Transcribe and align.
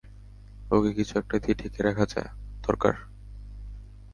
ওকে 0.71 0.91
কিছু 0.93 1.13
একটা 1.17 1.35
দিয়ে 1.39 1.55
ঢেকে 1.55 1.79
রাখা 1.83 2.05
দরকার। 2.05 2.93